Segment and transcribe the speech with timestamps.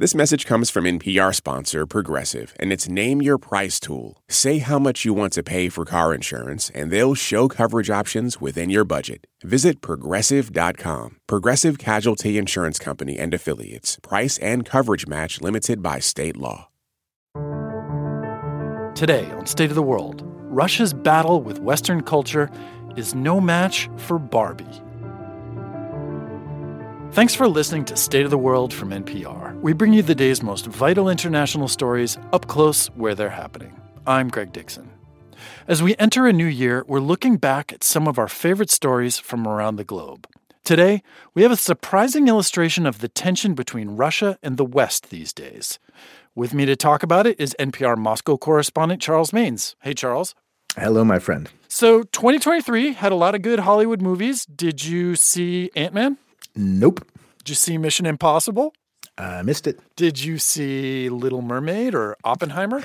[0.00, 4.22] This message comes from NPR sponsor Progressive and its Name Your Price tool.
[4.28, 8.40] Say how much you want to pay for car insurance, and they'll show coverage options
[8.40, 9.26] within your budget.
[9.42, 11.16] Visit progressive.com.
[11.26, 13.98] Progressive Casualty Insurance Company and Affiliates.
[14.00, 16.68] Price and coverage match limited by state law.
[18.94, 22.48] Today on State of the World, Russia's battle with Western culture
[22.96, 24.80] is no match for Barbie.
[27.10, 29.47] Thanks for listening to State of the World from NPR.
[29.60, 33.74] We bring you the day's most vital international stories up close where they're happening.
[34.06, 34.88] I'm Greg Dixon.
[35.66, 39.18] As we enter a new year, we're looking back at some of our favorite stories
[39.18, 40.28] from around the globe.
[40.62, 41.02] Today,
[41.34, 45.80] we have a surprising illustration of the tension between Russia and the West these days.
[46.36, 49.74] With me to talk about it is NPR Moscow correspondent Charles Maynes.
[49.82, 50.36] Hey, Charles.
[50.76, 51.50] Hello, my friend.
[51.66, 54.46] So, 2023 had a lot of good Hollywood movies.
[54.46, 56.16] Did you see Ant Man?
[56.54, 57.04] Nope.
[57.38, 58.72] Did you see Mission Impossible?
[59.18, 59.80] I missed it.
[59.96, 62.84] Did you see Little Mermaid or Oppenheimer?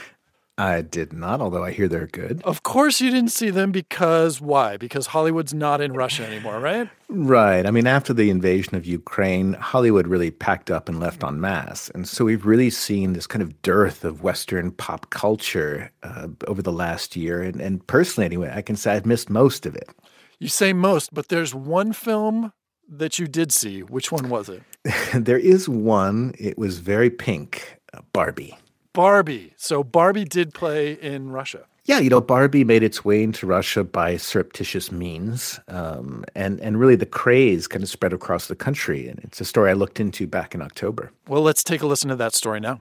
[0.57, 2.41] I did not, although I hear they're good.
[2.43, 4.77] Of course you didn't see them because why?
[4.77, 6.87] Because Hollywood's not in Russia anymore, right?
[7.09, 7.65] Right.
[7.65, 11.89] I mean, after the invasion of Ukraine, Hollywood really packed up and left en masse.
[11.95, 16.61] And so we've really seen this kind of dearth of Western pop culture uh, over
[16.61, 17.41] the last year.
[17.41, 19.89] And, and personally, anyway, I can say I've missed most of it.
[20.37, 22.53] You say most, but there's one film
[22.97, 23.81] that you did see.
[23.81, 24.63] Which one was it?
[25.13, 26.33] there is one.
[26.37, 28.57] It was very pink uh, Barbie.
[28.93, 29.53] Barbie.
[29.57, 31.65] So Barbie did play in Russia.
[31.85, 36.79] Yeah, you know, Barbie made its way into Russia by surreptitious means, um, and and
[36.79, 39.09] really the craze kind of spread across the country.
[39.09, 41.11] And it's a story I looked into back in October.
[41.27, 42.79] Well, let's take a listen to that story now.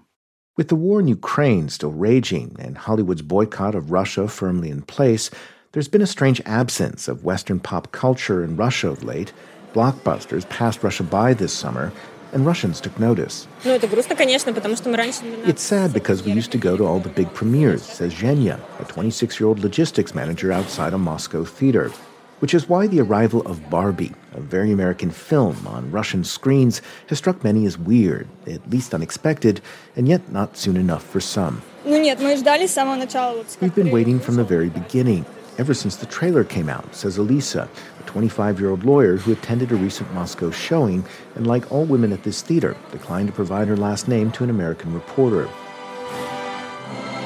[0.57, 5.31] With the war in Ukraine still raging and Hollywood's boycott of Russia firmly in place,
[5.73, 9.33] there's been a strange absence of Western pop culture in Russia of late.
[9.73, 11.93] Blockbusters passed Russia by this summer,
[12.33, 13.47] and Russians took notice.
[15.47, 18.85] It's sad because we used to go to all the big premieres, says Zhenya, a
[18.85, 21.91] 26 year old logistics manager outside a Moscow theater.
[22.41, 27.19] Which is why the arrival of Barbie, a very American film on Russian screens, has
[27.19, 29.61] struck many as weird, at least unexpected,
[29.95, 31.63] and yet not soon enough for some.
[33.61, 35.25] We've been waiting from the very beginning
[35.59, 37.69] ever since the trailer came out, says Elisa,
[38.12, 42.24] 25 year old lawyer who attended a recent Moscow showing and, like all women at
[42.24, 45.48] this theater, declined to provide her last name to an American reporter.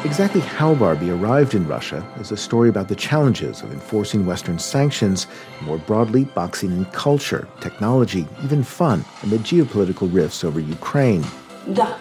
[0.04, 4.58] Exactly how Barbie arrived in Russia is a story about the challenges of enforcing Western
[4.58, 5.28] sanctions,
[5.62, 11.24] more broadly, boxing in culture, technology, even fun, amid geopolitical rifts over Ukraine.
[11.68, 11.98] Да,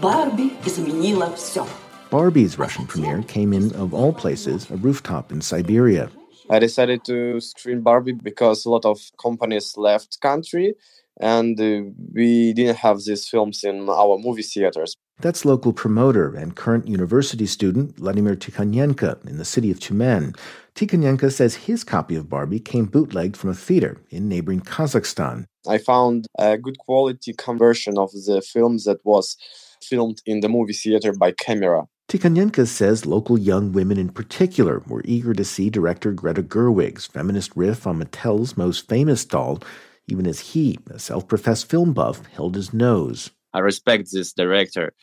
[0.00, 1.66] Барби изменила все.
[2.10, 6.08] Barbie's Russian premiere came in, of all places, a rooftop in Siberia.
[6.49, 10.75] I decided to screen Barbie because a lot of companies left country
[11.19, 11.81] and uh,
[12.13, 14.95] we didn't have these films in our movie theaters.
[15.19, 20.37] That's local promoter and current university student Vladimir Tikhonenko in the city of Tyumen.
[20.75, 25.45] Tikhonenko says his copy of Barbie came bootlegged from a theater in neighboring Kazakhstan.
[25.67, 29.35] I found a good quality conversion of the film that was
[29.83, 31.85] filmed in the movie theater by camera.
[32.09, 37.51] Tikhonenko says local young women in particular were eager to see director Greta Gerwig's feminist
[37.55, 39.59] riff on Mattel's most famous doll,
[40.07, 43.29] even as he, a self professed film buff, held his nose.
[43.53, 44.93] I respect this director,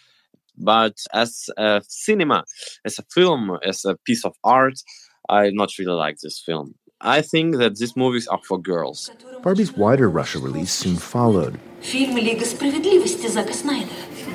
[0.58, 2.44] but as a cinema,
[2.84, 4.80] as a film, as a piece of art,
[5.28, 6.74] I not really like this film.
[7.00, 9.10] I think that these movies are for girls.
[9.42, 11.60] Barbie's wider Russia release soon followed.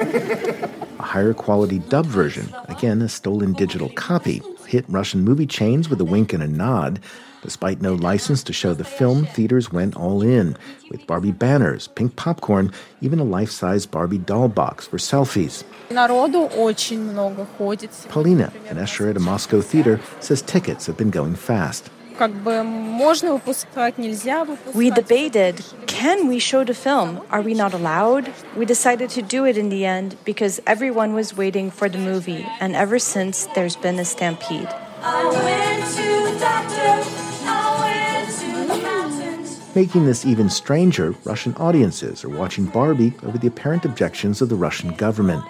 [0.01, 6.01] A higher quality dub version, again a stolen digital copy, hit Russian movie chains with
[6.01, 6.99] a wink and a nod.
[7.43, 10.55] Despite no license to show the film, theaters went all in,
[10.89, 15.63] with Barbie banners, pink popcorn, even a life size Barbie doll box for selfies.
[18.09, 21.89] Paulina, an usher at a Moscow theater, says tickets have been going fast.
[24.75, 25.63] We debated
[26.01, 27.21] can we show the film?
[27.29, 28.33] Are we not allowed?
[28.57, 32.43] We decided to do it in the end because everyone was waiting for the movie,
[32.59, 34.67] and ever since there's been a stampede.
[39.75, 44.55] Making this even stranger, Russian audiences are watching Barbie over the apparent objections of the
[44.55, 45.45] Russian government.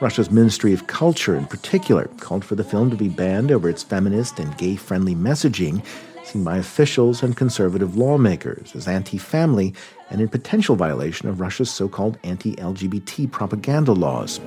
[0.00, 3.82] Russia's Ministry of Culture, in particular, called for the film to be banned over its
[3.82, 5.84] feminist and gay friendly messaging,
[6.24, 9.74] seen by officials and conservative lawmakers as anti family
[10.10, 14.40] and in potential violation of Russia's so called anti LGBT propaganda laws.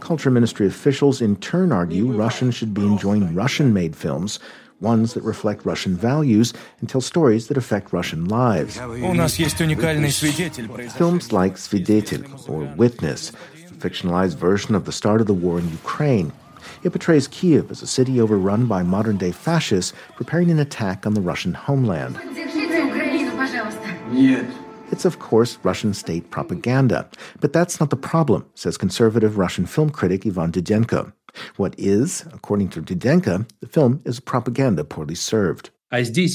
[0.00, 4.38] Culture Ministry officials in turn argue Russians should be enjoying Russian made films,
[4.80, 8.76] ones that reflect Russian values and tell stories that affect Russian lives.
[8.76, 9.02] Films
[11.32, 16.32] like Svidetel or Witness, a fictionalized version of the start of the war in Ukraine.
[16.82, 21.14] It portrays Kiev as a city overrun by modern day fascists preparing an attack on
[21.14, 22.18] the Russian homeland.
[24.90, 27.08] It's, of course, Russian state propaganda.
[27.40, 31.12] But that's not the problem, says conservative Russian film critic Ivan Didenko.
[31.56, 35.70] What is, according to Didenko, the film is propaganda poorly served.
[35.90, 36.28] This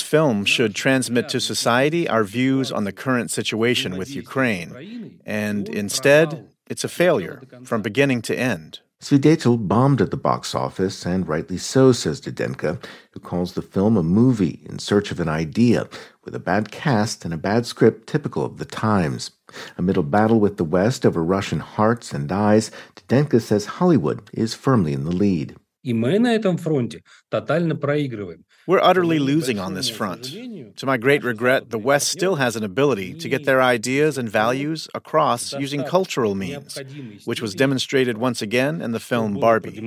[0.00, 5.20] film should transmit to society our views on the current situation with Ukraine.
[5.26, 8.80] And instead, it's a failure from beginning to end.
[9.02, 13.96] Svidetel bombed at the box office, and rightly so, says Didenko, who calls the film
[13.96, 15.88] a movie in search of an idea,
[16.22, 19.30] with a bad cast and a bad script typical of the times.
[19.78, 24.54] Amid a battle with the West over Russian hearts and eyes, Didenko says Hollywood is
[24.54, 25.56] firmly in the lead.
[28.66, 30.24] We're utterly losing on this front.
[30.76, 34.28] To my great regret, the West still has an ability to get their ideas and
[34.28, 36.78] values across using cultural means,
[37.24, 39.80] which was demonstrated once again in the film Barbie.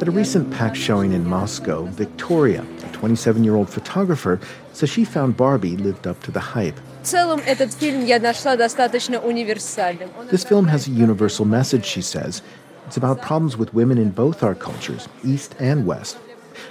[0.00, 4.40] At a recent PAX showing in Moscow, Victoria, a 27 year old photographer,
[4.72, 6.78] says she found Barbie lived up to the hype.
[10.30, 12.42] This film has a universal message, she says.
[12.86, 16.18] It's about problems with women in both our cultures, East and West.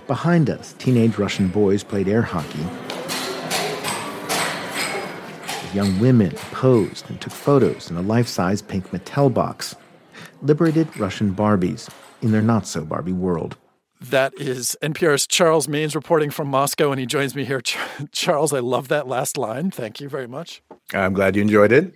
[0.07, 2.65] Behind us, teenage Russian boys played air hockey.
[5.73, 9.75] Young women posed and took photos in a life size pink Mattel box
[10.41, 11.89] liberated Russian Barbies
[12.21, 13.57] in their not so Barbie world.
[14.01, 17.61] That is NPR's Charles Maynes reporting from Moscow, and he joins me here.
[18.11, 19.69] Charles, I love that last line.
[19.69, 20.63] Thank you very much.
[20.91, 21.93] I'm glad you enjoyed it.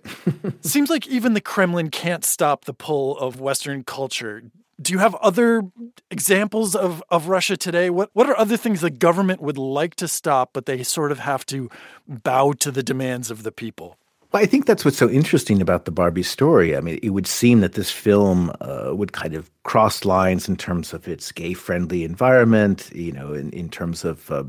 [0.64, 4.44] Seems like even the Kremlin can't stop the pull of Western culture.
[4.80, 5.64] Do you have other
[6.12, 7.90] examples of, of Russia today?
[7.90, 11.20] What what are other things the government would like to stop, but they sort of
[11.20, 11.70] have to
[12.08, 13.98] bow to the demands of the people?
[14.36, 16.76] Well, I think that's what's so interesting about the Barbie story.
[16.76, 20.56] I mean, it would seem that this film uh, would kind of cross lines in
[20.56, 24.44] terms of its gay-friendly environment, you know, in, in terms of uh,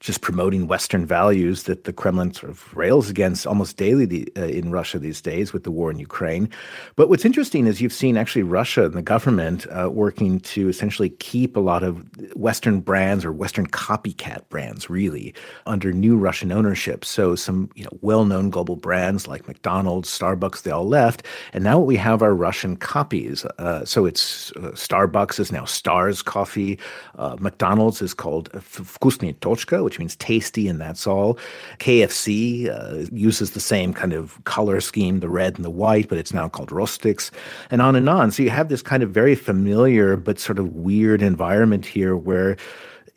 [0.00, 4.42] just promoting Western values that the Kremlin sort of rails against almost daily the, uh,
[4.42, 6.50] in Russia these days with the war in Ukraine.
[6.96, 11.10] But what's interesting is you've seen actually Russia and the government uh, working to essentially
[11.10, 12.04] keep a lot of
[12.34, 15.32] Western brands or Western copycat brands, really,
[15.66, 17.04] under new Russian ownership.
[17.04, 21.78] So some, you know, well-known global brands like McDonald's, Starbucks, they all left, and now
[21.78, 23.44] what we have are Russian copies.
[23.58, 26.78] Uh, so it's uh, Starbucks is now Stars Coffee.
[27.16, 31.38] Uh, McDonald's is called Vkusny Tochka, which means tasty, and that's all.
[31.78, 36.18] KFC uh, uses the same kind of color scheme, the red and the white, but
[36.18, 37.30] it's now called Rostic's,
[37.70, 38.30] and on and on.
[38.30, 42.56] So you have this kind of very familiar but sort of weird environment here where,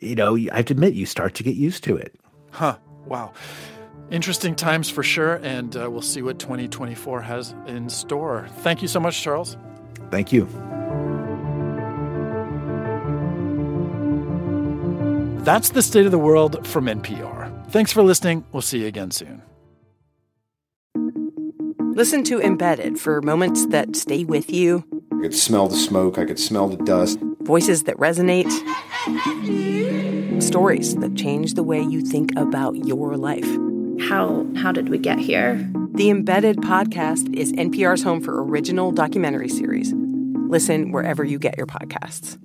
[0.00, 2.14] you know, I have to admit, you start to get used to it.
[2.50, 2.76] Huh.
[3.06, 3.32] Wow.
[4.10, 8.48] Interesting times for sure, and uh, we'll see what 2024 has in store.
[8.58, 9.56] Thank you so much, Charles.
[10.10, 10.48] Thank you.
[15.42, 17.70] That's the state of the world from NPR.
[17.70, 18.44] Thanks for listening.
[18.52, 19.42] We'll see you again soon.
[21.94, 24.84] Listen to Embedded for moments that stay with you.
[25.12, 27.18] I could smell the smoke, I could smell the dust.
[27.40, 28.50] Voices that resonate.
[30.42, 33.48] Stories that change the way you think about your life.
[34.08, 35.56] How how did we get here?
[35.94, 39.92] The Embedded podcast is NPR's home for original documentary series.
[40.48, 42.38] Listen wherever you get your podcasts.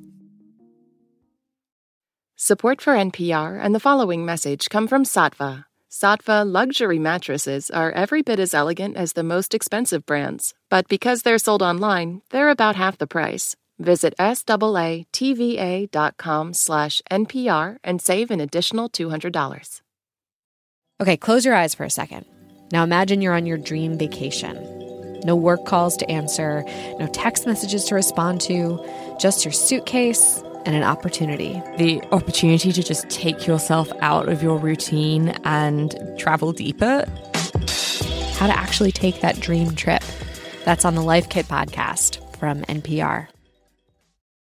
[2.38, 5.63] Support for NPR and the following message come from Saatva.
[5.89, 11.22] Saatva luxury mattresses are every bit as elegant as the most expensive brands, but because
[11.22, 13.56] they're sold online, they're about half the price.
[13.80, 15.08] Visit SAATVA.com
[16.54, 19.82] slash NPR and save an additional $200.
[21.00, 22.25] Okay, close your eyes for a second.
[22.70, 25.22] Now imagine you're on your dream vacation.
[25.24, 26.65] No work calls to answer,
[27.00, 28.86] no text messages to respond to,
[29.22, 31.62] just your suitcase and an opportunity.
[31.77, 37.05] The opportunity to just take yourself out of your routine and travel deeper.
[38.34, 40.03] How to actually take that dream trip.
[40.65, 43.35] That's on the Life Kit podcast from NPR.